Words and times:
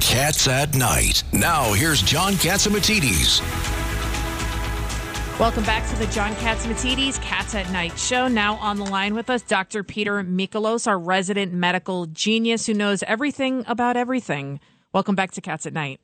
Cats 0.00 0.48
at 0.48 0.74
Night. 0.74 1.22
Now 1.32 1.72
here's 1.72 2.02
John 2.02 2.32
Catsimatidis. 2.32 3.40
Welcome 5.38 5.64
back 5.64 5.88
to 5.90 5.96
the 5.96 6.06
John 6.12 6.34
Catsimatidis 6.34 7.20
Cats 7.22 7.54
at 7.54 7.70
Night 7.70 7.98
show. 7.98 8.28
Now 8.28 8.56
on 8.56 8.76
the 8.76 8.84
line 8.84 9.14
with 9.14 9.30
us, 9.30 9.42
Dr. 9.42 9.82
Peter 9.82 10.22
Michalos, 10.22 10.86
our 10.86 10.98
resident 10.98 11.52
medical 11.52 12.06
genius 12.06 12.66
who 12.66 12.74
knows 12.74 13.02
everything 13.04 13.64
about 13.66 13.96
everything. 13.96 14.60
Welcome 14.92 15.14
back 15.14 15.30
to 15.32 15.40
Cats 15.40 15.66
at 15.66 15.72
Night. 15.72 16.00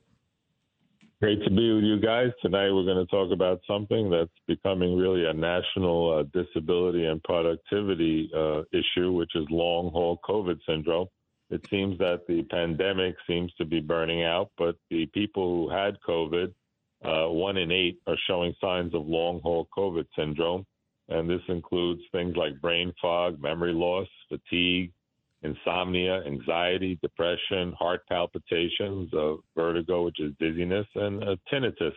Great 1.19 1.43
to 1.43 1.49
be 1.49 1.73
with 1.73 1.83
you 1.83 1.99
guys. 1.99 2.29
Tonight 2.43 2.71
we're 2.71 2.85
going 2.85 3.03
to 3.03 3.11
talk 3.11 3.31
about 3.31 3.59
something 3.67 4.09
that's 4.11 4.29
becoming 4.47 4.95
really 4.95 5.25
a 5.25 5.33
national 5.33 6.19
uh, 6.19 6.23
disability 6.31 7.05
and 7.05 7.21
productivity 7.23 8.29
uh, 8.35 8.61
issue, 8.71 9.11
which 9.11 9.31
is 9.35 9.45
long 9.49 9.89
haul 9.91 10.19
COVID 10.27 10.59
syndrome. 10.67 11.07
It 11.49 11.65
seems 11.69 11.97
that 11.99 12.27
the 12.27 12.43
pandemic 12.43 13.15
seems 13.25 13.53
to 13.53 13.65
be 13.65 13.79
burning 13.79 14.23
out, 14.23 14.51
but 14.57 14.75
the 14.89 15.05
people 15.07 15.55
who 15.55 15.69
had 15.69 15.97
COVID, 16.07 16.53
uh, 17.05 17.29
one 17.31 17.57
in 17.57 17.71
eight, 17.71 17.99
are 18.05 18.17
showing 18.27 18.53
signs 18.59 18.93
of 18.93 19.07
long 19.07 19.39
haul 19.41 19.67
COVID 19.77 20.05
syndrome. 20.15 20.65
And 21.09 21.29
this 21.29 21.41
includes 21.47 22.01
things 22.11 22.35
like 22.35 22.59
brain 22.59 22.91
fog, 23.01 23.41
memory 23.41 23.71
loss, 23.71 24.07
fatigue, 24.27 24.91
insomnia, 25.41 26.21
anxiety, 26.25 26.99
depression, 27.01 27.73
heart 27.79 28.01
palpitations, 28.09 29.13
uh, 29.13 29.35
vertigo, 29.55 30.03
which 30.03 30.19
is 30.19 30.33
dizziness, 30.39 30.87
and 30.95 31.23
uh, 31.23 31.35
tinnitus. 31.51 31.95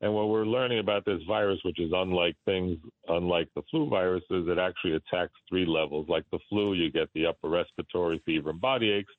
And 0.00 0.14
what 0.14 0.28
we're 0.28 0.46
learning 0.46 0.78
about 0.78 1.04
this 1.04 1.20
virus, 1.26 1.58
which 1.64 1.80
is 1.80 1.90
unlike 1.92 2.36
things, 2.44 2.78
unlike 3.08 3.48
the 3.56 3.62
flu 3.70 3.88
viruses, 3.88 4.46
it 4.48 4.58
actually 4.58 4.94
attacks 4.94 5.32
three 5.48 5.66
levels. 5.66 6.08
Like 6.08 6.24
the 6.30 6.38
flu, 6.48 6.74
you 6.74 6.90
get 6.90 7.08
the 7.14 7.26
upper 7.26 7.48
respiratory 7.48 8.22
fever 8.24 8.50
and 8.50 8.60
body 8.60 8.90
aches. 8.90 9.12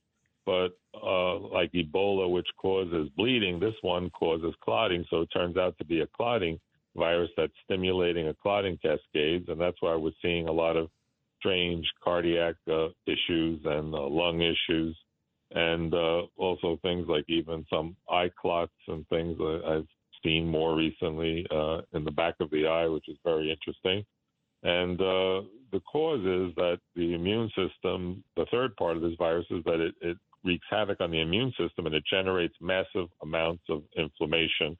But 0.45 0.69
uh, 0.95 1.37
like 1.39 1.71
Ebola, 1.73 2.31
which 2.31 2.47
causes 2.57 3.09
bleeding, 3.17 3.59
this 3.59 3.75
one 3.81 4.09
causes 4.11 4.53
clotting. 4.63 5.03
So 5.09 5.21
it 5.21 5.29
turns 5.33 5.57
out 5.57 5.77
to 5.79 5.85
be 5.85 5.99
a 5.99 6.07
clotting 6.07 6.57
virus 6.95 7.29
that's 7.35 7.53
stimulating 7.65 8.29
a 8.29 8.33
clotting 8.33 8.77
cascades. 8.77 9.49
And 9.49 9.59
that's 9.59 9.81
why 9.81 9.95
we're 9.95 10.11
seeing 10.21 10.47
a 10.47 10.51
lot 10.51 10.77
of 10.77 10.89
strange 11.39 11.85
cardiac 12.01 12.55
uh, 12.69 12.87
issues 13.05 13.59
and 13.65 13.93
uh, 13.93 14.07
lung 14.07 14.41
issues. 14.41 14.97
And 15.51 15.93
uh, 15.93 16.21
also 16.37 16.79
things 16.83 17.07
like 17.09 17.25
even 17.27 17.65
some 17.69 17.97
eye 18.09 18.31
clots 18.39 18.71
and 18.87 19.05
things. 19.09 19.37
I've 19.67 19.87
seen 20.23 20.47
more 20.47 20.75
recently 20.75 21.45
uh, 21.51 21.81
in 21.93 22.03
the 22.03 22.11
back 22.11 22.35
of 22.39 22.49
the 22.49 22.67
eye, 22.67 22.87
which 22.87 23.07
is 23.07 23.17
very 23.23 23.51
interesting. 23.51 24.05
And 24.63 24.99
uh, 24.99 25.47
the 25.71 25.79
cause 25.91 26.19
is 26.19 26.53
that 26.55 26.79
the 26.95 27.13
immune 27.13 27.49
system, 27.55 28.23
the 28.35 28.45
third 28.51 28.75
part 28.75 28.97
of 28.97 29.01
this 29.01 29.15
virus 29.17 29.45
is 29.49 29.63
that 29.65 29.79
it, 29.79 29.95
it 30.01 30.17
wreaks 30.43 30.65
havoc 30.69 30.99
on 31.01 31.11
the 31.11 31.21
immune 31.21 31.53
system 31.57 31.85
and 31.85 31.95
it 31.95 32.03
generates 32.09 32.55
massive 32.61 33.07
amounts 33.21 33.63
of 33.69 33.83
inflammation. 33.97 34.75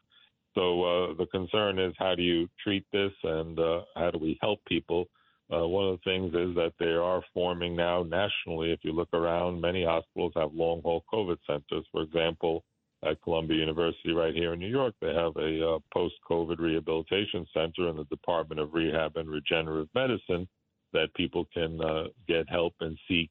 So 0.56 0.84
uh, 0.84 1.14
the 1.14 1.28
concern 1.28 1.80
is 1.80 1.94
how 1.98 2.16
do 2.16 2.24
you 2.24 2.50
treat 2.62 2.86
this 2.92 3.12
and 3.24 3.58
uh, 3.59 3.81
how 3.96 4.12
do 4.12 4.20
we 4.20 4.38
help 4.42 4.59
people? 4.66 5.06
Uh, 5.52 5.68
one 5.68 5.88
of 5.88 6.00
the 6.00 6.12
things 6.12 6.34
is 6.34 6.56
that 6.56 6.74
they 6.80 6.92
are 6.92 7.24
forming 7.34 7.75
now 7.75 8.03
nationally. 8.03 8.72
If 8.72 8.80
you 8.84 8.92
look 8.92 9.09
around, 9.13 9.62
many 9.62 9.84
hospitals 9.84 10.34
have 10.36 10.53
long 10.53 10.81
haul 10.84 11.03
COVID 11.12 11.38
centers. 11.47 11.86
For 11.92 12.02
example, 12.02 12.63
at 13.04 13.22
Columbia 13.22 13.58
University 13.58 14.12
right 14.12 14.36
here 14.36 14.54
in 14.54 14.60
New 14.60 14.68
York. 14.68 14.94
They 15.02 15.14
have 15.14 15.36
a 15.38 15.76
uh, 15.76 15.80
post 15.94 16.16
COVID 16.30 16.60
rehabilitation 16.60 17.46
center 17.54 17.90
in 17.90 17.98
the 17.98 18.04
Department 18.06 18.60
of 18.60 18.74
Rehab 18.74 19.16
and 19.18 19.30
Regenerative 19.30 19.90
Medicine 19.96 20.48
that 20.92 21.14
people 21.14 21.46
can 21.54 21.80
uh, 21.82 22.06
get 22.28 22.50
help 22.50 22.74
and 22.82 22.98
seek. 23.08 23.30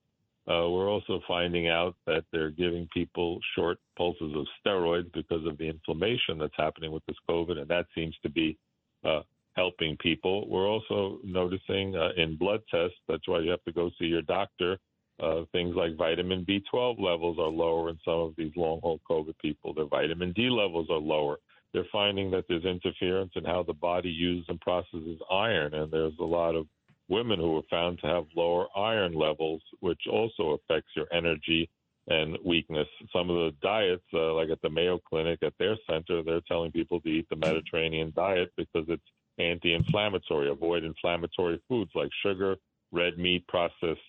Uh, 0.48 0.66
we're 0.70 0.88
also 0.88 1.20
finding 1.28 1.68
out 1.68 1.94
that 2.06 2.24
they're 2.32 2.50
giving 2.50 2.88
people 2.94 3.38
short 3.54 3.78
pulses 3.98 4.32
of 4.34 4.46
steroids 4.64 5.12
because 5.12 5.44
of 5.44 5.58
the 5.58 5.68
inflammation 5.68 6.38
that's 6.38 6.54
happening 6.56 6.90
with 6.90 7.04
this 7.06 7.16
COVID, 7.28 7.58
and 7.58 7.68
that 7.68 7.84
seems 7.94 8.16
to 8.22 8.30
be 8.30 8.56
uh, 9.04 9.20
helping 9.54 9.96
people. 9.98 10.48
We're 10.48 10.68
also 10.68 11.18
noticing 11.22 11.96
uh, 11.96 12.10
in 12.16 12.36
blood 12.36 12.60
tests, 12.70 12.96
that's 13.08 13.28
why 13.28 13.40
you 13.40 13.50
have 13.50 13.64
to 13.64 13.72
go 13.72 13.90
see 13.98 14.06
your 14.06 14.22
doctor 14.22 14.78
uh, 15.20 15.42
things 15.52 15.74
like 15.74 15.96
vitamin 15.96 16.44
B12 16.44 17.00
levels 17.00 17.38
are 17.38 17.48
lower 17.48 17.90
in 17.90 17.98
some 18.04 18.20
of 18.20 18.34
these 18.36 18.52
long 18.56 18.80
haul 18.82 19.00
COVID 19.10 19.38
people. 19.40 19.74
Their 19.74 19.86
vitamin 19.86 20.32
D 20.32 20.48
levels 20.48 20.88
are 20.90 20.98
lower. 20.98 21.38
They're 21.72 21.86
finding 21.92 22.30
that 22.30 22.44
there's 22.48 22.64
interference 22.64 23.32
in 23.34 23.44
how 23.44 23.62
the 23.62 23.74
body 23.74 24.10
uses 24.10 24.46
and 24.48 24.60
processes 24.60 25.20
iron, 25.30 25.74
and 25.74 25.90
there's 25.90 26.14
a 26.20 26.24
lot 26.24 26.54
of 26.54 26.66
women 27.08 27.38
who 27.38 27.56
are 27.56 27.62
found 27.70 27.98
to 28.00 28.06
have 28.06 28.24
lower 28.36 28.66
iron 28.76 29.12
levels, 29.12 29.60
which 29.80 30.02
also 30.10 30.58
affects 30.58 30.90
your 30.96 31.06
energy 31.12 31.68
and 32.06 32.38
weakness. 32.44 32.88
Some 33.12 33.28
of 33.28 33.36
the 33.36 33.52
diets, 33.62 34.02
uh, 34.14 34.34
like 34.34 34.50
at 34.50 34.62
the 34.62 34.70
Mayo 34.70 34.98
Clinic 34.98 35.40
at 35.42 35.52
their 35.58 35.76
center, 35.88 36.22
they're 36.22 36.40
telling 36.48 36.72
people 36.72 37.00
to 37.00 37.08
eat 37.08 37.28
the 37.28 37.36
Mediterranean 37.36 38.12
diet 38.16 38.50
because 38.56 38.86
it's 38.88 39.02
anti 39.38 39.74
inflammatory. 39.74 40.50
Avoid 40.50 40.84
inflammatory 40.84 41.60
foods 41.68 41.90
like 41.94 42.10
sugar, 42.22 42.56
red 42.92 43.18
meat, 43.18 43.46
processed 43.46 44.00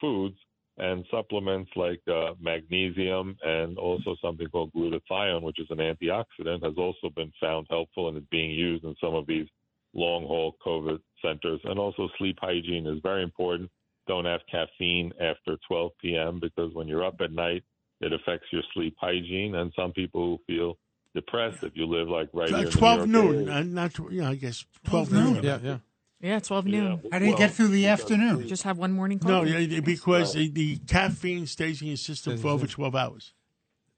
foods 0.00 0.36
and 0.80 1.04
supplements 1.10 1.70
like 1.76 2.00
uh, 2.08 2.32
magnesium 2.40 3.36
and 3.42 3.78
also 3.78 4.16
something 4.22 4.48
called 4.48 4.72
glutathione, 4.72 5.42
which 5.42 5.60
is 5.60 5.66
an 5.70 5.78
antioxidant, 5.78 6.64
has 6.64 6.74
also 6.78 7.10
been 7.14 7.32
found 7.40 7.66
helpful 7.68 8.08
and 8.08 8.16
is 8.16 8.24
being 8.30 8.50
used 8.50 8.84
in 8.84 8.94
some 9.00 9.14
of 9.14 9.26
these 9.26 9.46
long 9.92 10.24
haul 10.26 10.56
COVID 10.66 10.98
centers. 11.22 11.60
And 11.64 11.78
also, 11.78 12.08
sleep 12.18 12.38
hygiene 12.40 12.86
is 12.86 12.98
very 13.02 13.22
important. 13.22 13.70
Don't 14.08 14.24
have 14.24 14.40
caffeine 14.50 15.12
after 15.20 15.56
12 15.68 15.92
p.m. 16.00 16.40
because 16.40 16.74
when 16.74 16.88
you're 16.88 17.04
up 17.04 17.20
at 17.20 17.32
night, 17.32 17.62
it 18.00 18.12
affects 18.12 18.46
your 18.50 18.62
sleep 18.72 18.96
hygiene. 18.98 19.54
And 19.56 19.72
some 19.76 19.92
people 19.92 20.38
feel 20.46 20.78
depressed 21.14 21.62
if 21.62 21.72
you 21.76 21.86
live 21.86 22.08
like 22.08 22.30
right 22.32 22.48
here. 22.48 22.70
12 22.70 23.06
noon, 23.06 23.48
uh, 23.48 23.62
not, 23.62 23.98
you 23.98 24.22
know, 24.22 24.30
I 24.30 24.34
guess 24.36 24.64
12 24.84 25.12
noon. 25.12 25.44
Yeah, 25.44 25.58
yeah. 25.62 25.78
Yeah, 26.20 26.38
12 26.38 26.66
noon. 26.66 27.02
How 27.10 27.18
do 27.18 27.24
you 27.24 27.36
get 27.36 27.52
through 27.52 27.68
the 27.68 27.86
afternoon? 27.86 28.46
Just 28.46 28.64
have 28.64 28.76
one 28.76 28.92
morning 28.92 29.18
call. 29.18 29.44
No, 29.44 29.80
because 29.80 30.34
the, 30.34 30.50
the 30.50 30.76
caffeine 30.86 31.46
stays 31.46 31.80
in 31.80 31.88
your 31.88 31.96
system 31.96 32.36
for 32.36 32.48
over 32.48 32.66
12 32.66 32.94
hours. 32.94 33.32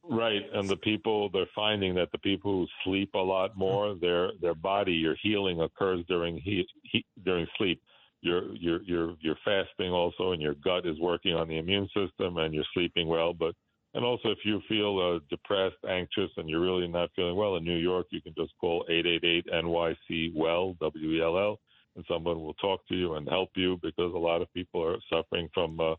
Right, 0.05 0.43
and 0.53 0.69
the 0.69 0.77
people 0.77 1.31
they're 1.31 1.47
finding 1.55 1.95
that 1.95 2.11
the 2.11 2.19
people 2.19 2.53
who 2.53 2.67
sleep 2.85 3.15
a 3.15 3.19
lot 3.19 3.57
more, 3.57 3.95
their 3.95 4.31
their 4.41 4.55
body, 4.55 4.93
your 4.93 5.15
healing 5.23 5.61
occurs 5.61 6.05
during 6.09 6.39
heat, 6.39 6.67
heat 6.83 7.07
during 7.25 7.47
sleep. 7.57 7.81
You're 8.21 8.53
you're 8.57 8.83
you're 8.83 9.15
you're 9.21 9.39
fasting 9.45 9.93
also, 9.93 10.33
and 10.33 10.43
your 10.43 10.55
gut 10.55 10.87
is 10.87 10.99
working 10.99 11.35
on 11.35 11.47
the 11.47 11.59
immune 11.59 11.89
system, 11.95 12.37
and 12.39 12.53
you're 12.53 12.65
sleeping 12.75 13.07
well. 13.07 13.33
But 13.33 13.55
and 13.95 14.05
also, 14.05 14.31
if 14.31 14.39
you 14.45 14.61
feel 14.69 14.99
uh, 14.99 15.21
depressed, 15.31 15.77
anxious, 15.89 16.31
and 16.37 16.51
you're 16.51 16.61
really 16.61 16.89
not 16.89 17.11
feeling 17.15 17.37
well 17.37 17.55
in 17.55 17.65
New 17.65 17.79
York, 17.79 18.09
you 18.11 18.21
can 18.21 18.35
just 18.37 18.53
call 18.61 18.85
888 18.89 19.47
NYC 19.55 20.35
Well 20.35 20.75
W 20.81 21.11
E 21.13 21.23
L 21.23 21.39
L 21.39 21.61
and 21.97 22.05
someone 22.09 22.41
will 22.41 22.55
talk 22.55 22.87
to 22.89 22.95
you 22.95 23.15
and 23.15 23.29
help 23.29 23.51
you 23.55 23.79
because 23.83 24.15
a 24.15 24.19
lot 24.19 24.43
of 24.43 24.53
people 24.55 24.83
are 24.83 24.97
suffering 25.11 25.49
from 25.53 25.79
uh, 25.81 25.95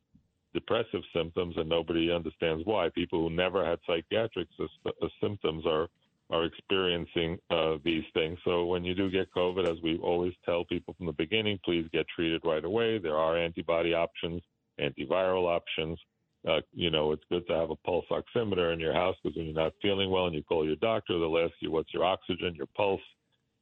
depressive 0.54 1.02
symptoms 1.16 1.56
and 1.58 1.68
nobody 1.68 2.12
understands 2.12 2.64
why. 2.66 2.90
People 2.90 3.20
who 3.28 3.36
never 3.36 3.66
had 3.66 3.80
psychiatric 3.86 4.48
sy- 4.58 4.90
uh, 4.90 5.08
symptoms 5.22 5.66
are 5.66 5.88
are 6.30 6.46
experiencing 6.46 7.38
uh, 7.52 7.76
these 7.84 8.04
things. 8.14 8.40
So 8.44 8.66
when 8.66 8.84
you 8.84 8.96
do 8.96 9.12
get 9.12 9.32
COVID, 9.36 9.70
as 9.70 9.78
we 9.84 9.98
always 9.98 10.34
tell 10.46 10.64
people 10.66 10.96
from 10.98 11.06
the 11.06 11.12
beginning, 11.14 11.60
please 11.64 11.88
get 11.94 12.08
treated 12.08 12.42
right 12.44 12.64
away. 12.64 12.98
There 12.98 13.18
are 13.18 13.38
antibody 13.38 13.94
options, 13.94 14.42
antiviral 14.80 15.46
options. 15.46 16.00
Uh, 16.48 16.62
you 16.74 16.90
know, 16.90 17.12
it's 17.12 17.24
good 17.30 17.46
to 17.48 17.54
have 17.54 17.70
a 17.70 17.76
pulse 17.76 18.06
oximeter 18.10 18.74
in 18.74 18.80
your 18.80 18.94
house 18.94 19.16
because 19.22 19.38
when 19.38 19.46
you're 19.46 19.56
not 19.56 19.74
feeling 19.82 20.10
well 20.10 20.26
and 20.26 20.34
you 20.34 20.44
call 20.44 20.66
your 20.66 20.78
doctor, 20.78 21.20
they'll 21.20 21.38
ask 21.38 21.54
you 21.60 21.72
what's 21.72 21.94
your 21.94 22.06
oxygen, 22.06 22.56
your 22.56 22.68
pulse, 22.76 23.02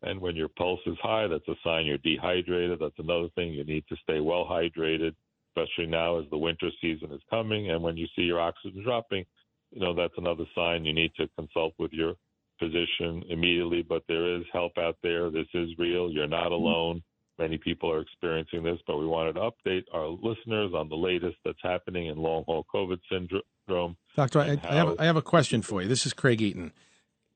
and 0.04 0.20
when 0.20 0.36
your 0.36 0.48
pulse 0.48 0.80
is 0.86 0.98
high, 1.02 1.28
that's 1.28 1.48
a 1.48 1.56
sign 1.64 1.86
you're 1.86 1.98
dehydrated. 2.00 2.80
That's 2.80 2.98
another 2.98 3.28
thing. 3.36 3.52
You 3.52 3.64
need 3.64 3.86
to 3.90 3.96
stay 4.04 4.20
well 4.20 4.46
hydrated, 4.50 5.14
especially 5.50 5.86
now 5.86 6.20
as 6.20 6.26
the 6.32 6.38
winter 6.38 6.70
season 6.82 7.12
is 7.12 7.22
coming. 7.30 7.70
And 7.70 7.84
when 7.84 7.98
you 7.98 8.08
see 8.16 8.24
your 8.24 8.40
oxygen 8.40 8.84
dropping, 8.84 9.26
you 9.72 9.80
know, 9.80 9.94
that's 9.94 10.14
another 10.18 10.46
sign 10.56 10.86
you 10.86 10.94
need 10.94 11.12
to 11.18 11.28
consult 11.38 11.74
with 11.78 11.94
your 11.94 12.16
physician 12.60 13.24
immediately. 13.30 13.84
But 13.84 14.04
there 14.08 14.36
is 14.36 14.44
help 14.52 14.78
out 14.78 14.98
there. 15.04 15.30
This 15.30 15.48
is 15.54 15.70
real. 15.78 16.10
You're 16.10 16.28
not 16.28 16.46
mm-hmm. 16.46 16.54
alone. 16.54 17.04
many 17.38 17.60
people 17.60 17.92
are 17.92 18.02
experiencing 18.02 18.64
this, 18.64 18.80
but 18.88 18.98
we 18.98 19.06
wanted 19.06 19.34
to 19.34 19.52
update 19.52 19.84
our 19.94 20.08
listeners 20.08 20.72
on 20.76 20.90
the 20.90 20.96
latest 20.96 21.38
that's 21.46 21.62
happening 21.62 22.08
in 22.08 22.18
long 22.18 22.44
haul 22.46 22.66
COVID 22.74 23.00
syndrome. 23.10 23.98
Doctor, 24.16 24.40
I, 24.40 24.60
I, 24.64 24.76
have, 24.76 24.96
I 25.00 25.06
have 25.06 25.16
a 25.16 25.22
question 25.22 25.62
for 25.62 25.82
you. 25.82 25.88
This 25.88 26.06
is 26.08 26.14
Craig 26.14 26.42
Eaton. 26.42 26.74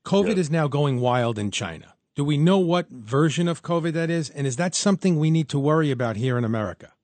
COVID 0.04 0.30
yes. 0.30 0.38
is 0.38 0.50
now 0.50 0.68
going 0.68 1.00
wild 1.00 1.38
in 1.38 1.50
China. 1.50 1.95
Do 2.16 2.24
we 2.24 2.38
know 2.38 2.58
what 2.58 2.88
version 2.88 3.46
of 3.46 3.62
COVID 3.62 3.92
that 3.92 4.08
is? 4.08 4.30
And 4.30 4.46
is 4.46 4.56
that 4.56 4.74
something 4.74 5.18
we 5.18 5.30
need 5.30 5.50
to 5.50 5.58
worry 5.58 5.90
about 5.90 6.16
here 6.16 6.38
in 6.38 6.44
America? 6.44 6.94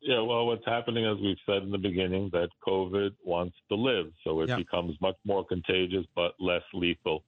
Yeah, 0.00 0.22
well, 0.22 0.46
what's 0.46 0.66
happening, 0.66 1.06
as 1.06 1.18
we've 1.22 1.36
said 1.46 1.62
in 1.62 1.70
the 1.70 1.78
beginning, 1.78 2.28
that 2.32 2.48
COVID 2.66 3.10
wants 3.24 3.56
to 3.68 3.76
live. 3.76 4.06
So 4.24 4.40
it 4.40 4.48
yeah. 4.48 4.56
becomes 4.56 4.96
much 5.00 5.14
more 5.24 5.44
contagious 5.44 6.04
but 6.16 6.32
less 6.40 6.62
lethal. 6.74 7.22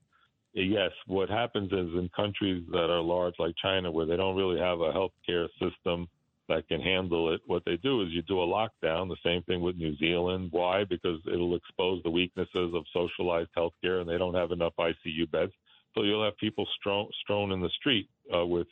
Yes, 0.53 0.91
what 1.07 1.29
happens 1.29 1.71
is 1.71 1.97
in 1.97 2.09
countries 2.13 2.65
that 2.71 2.89
are 2.89 2.99
large 2.99 3.35
like 3.39 3.55
China, 3.61 3.89
where 3.89 4.05
they 4.05 4.17
don't 4.17 4.35
really 4.35 4.59
have 4.59 4.81
a 4.81 4.91
healthcare 4.91 5.47
system 5.61 6.09
that 6.49 6.67
can 6.67 6.81
handle 6.81 7.33
it, 7.33 7.39
what 7.45 7.63
they 7.65 7.77
do 7.77 8.01
is 8.01 8.09
you 8.09 8.21
do 8.23 8.41
a 8.41 8.45
lockdown. 8.45 9.07
The 9.07 9.15
same 9.23 9.43
thing 9.43 9.61
with 9.61 9.77
New 9.77 9.95
Zealand. 9.95 10.49
Why? 10.51 10.83
Because 10.83 11.21
it'll 11.31 11.55
expose 11.55 12.03
the 12.03 12.09
weaknesses 12.09 12.73
of 12.75 12.83
socialized 12.91 13.51
healthcare, 13.57 14.01
and 14.01 14.09
they 14.09 14.17
don't 14.17 14.35
have 14.35 14.51
enough 14.51 14.73
ICU 14.77 15.31
beds. 15.31 15.53
So 15.93 16.03
you'll 16.03 16.23
have 16.23 16.37
people 16.37 16.65
strewn, 16.79 17.07
strewn 17.23 17.51
in 17.51 17.61
the 17.61 17.69
street 17.79 18.09
uh, 18.35 18.45
with 18.45 18.67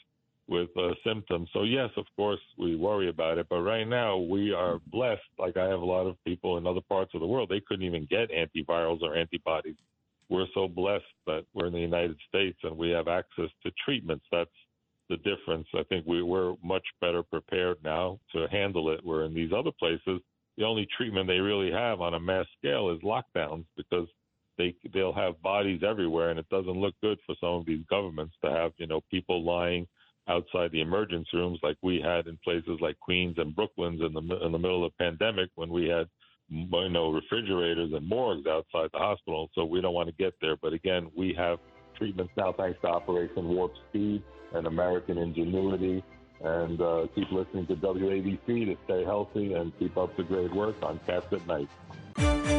with 0.48 0.70
uh, 0.76 0.96
symptoms. 1.06 1.48
So 1.54 1.62
yes, 1.64 1.90
of 1.96 2.06
course, 2.16 2.40
we 2.58 2.76
worry 2.76 3.10
about 3.10 3.38
it. 3.38 3.46
But 3.50 3.62
right 3.62 3.88
now, 3.88 4.18
we 4.18 4.52
are 4.52 4.80
blessed. 4.88 5.22
Like 5.38 5.58
I 5.58 5.66
have 5.66 5.82
a 5.82 5.86
lot 5.86 6.08
of 6.08 6.16
people 6.26 6.58
in 6.58 6.66
other 6.66 6.82
parts 6.82 7.12
of 7.14 7.22
the 7.22 7.28
world, 7.28 7.50
they 7.50 7.62
couldn't 7.62 7.86
even 7.86 8.08
get 8.10 8.32
antivirals 8.32 9.02
or 9.04 9.16
antibodies. 9.16 9.76
We're 10.28 10.48
so 10.56 10.68
blessed 10.68 11.06
that 11.28 11.46
we're 11.54 11.68
in 11.68 11.74
the 11.74 11.80
United 11.80 12.18
States 12.28 12.58
and 12.64 12.76
we 12.76 12.90
have 12.90 13.08
access 13.08 13.50
to 13.64 13.72
treatments. 13.86 14.26
That's 14.32 14.50
the 15.10 15.18
difference. 15.18 15.68
I 15.76 15.84
think 15.84 16.06
we, 16.08 16.22
we're 16.22 16.56
much 16.64 16.86
better 17.00 17.24
prepared 17.24 17.78
now 17.84 18.20
to 18.34 18.48
handle 18.52 18.92
it. 18.92 19.04
Where 19.04 19.26
in 19.26 19.34
these 19.34 19.52
other 19.56 19.72
places, 19.78 20.22
the 20.58 20.66
only 20.66 20.88
treatment 20.98 21.28
they 21.28 21.40
really 21.40 21.72
have 21.72 22.02
on 22.02 22.16
a 22.16 22.20
mass 22.20 22.46
scale 22.58 22.90
is 22.92 23.00
lockdowns 23.02 23.66
because 23.78 24.08
they 24.60 24.76
they'll 24.94 25.14
have 25.14 25.42
bodies 25.42 25.82
everywhere, 25.84 26.30
and 26.30 26.38
it 26.38 26.50
doesn't 26.50 26.70
look 26.70 26.94
good 27.02 27.18
for 27.26 27.34
some 27.42 27.54
of 27.54 27.66
these 27.66 27.84
governments 27.90 28.36
to 28.44 28.52
have 28.52 28.74
you 28.78 28.86
know 28.86 29.02
people 29.10 29.44
lying 29.44 29.88
outside 30.28 30.72
the 30.72 30.82
emergency 30.82 31.30
rooms 31.34 31.60
like 31.64 31.78
we 31.82 32.00
had 32.00 32.28
in 32.28 32.38
places 32.44 32.78
like 32.82 33.00
Queens 33.00 33.36
and 33.40 33.56
Brooklyn's 33.56 34.02
in 34.02 34.14
the 34.14 34.46
in 34.46 34.52
the 34.52 34.60
middle 34.60 34.86
of 34.86 34.96
pandemic 35.00 35.50
when 35.56 35.70
we 35.70 35.88
had 35.88 36.08
you 36.50 36.90
know 36.90 37.12
refrigerators 37.12 37.92
and 37.94 38.08
morgues 38.08 38.46
outside 38.46 38.90
the 38.94 39.00
hospital. 39.00 39.50
So 39.56 39.66
we 39.66 39.82
don't 39.82 39.96
want 39.96 40.10
to 40.10 40.24
get 40.24 40.34
there. 40.42 40.58
But 40.62 40.74
again, 40.74 41.10
we 41.16 41.34
have 41.38 41.58
treatments 41.98 42.34
now 42.38 42.54
thanks 42.54 42.80
to 42.82 42.88
Operation 42.88 43.48
Warp 43.48 43.74
Speed 43.90 44.22
and 44.54 44.68
American 44.68 45.18
Ingenuity. 45.18 46.04
And 46.42 46.80
uh, 46.80 47.08
keep 47.16 47.30
listening 47.34 47.68
to 47.68 47.76
WABC 47.76 48.46
to 48.46 48.78
stay 48.86 49.04
healthy 49.04 49.54
and 49.56 49.78
keep 49.78 49.98
up 49.98 50.16
the 50.16 50.24
great 50.24 50.54
work 50.54 50.76
on 50.82 50.98
Cats 51.06 51.26
at 51.34 51.46
Night. 51.48 52.59